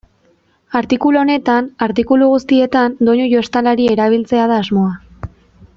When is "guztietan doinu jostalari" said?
2.31-3.87